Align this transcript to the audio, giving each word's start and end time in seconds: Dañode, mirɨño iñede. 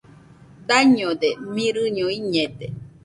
Dañode, 0.69 1.29
mirɨño 1.53 2.05
iñede. 2.17 2.67